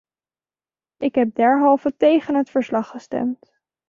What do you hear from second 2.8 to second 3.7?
gestemd.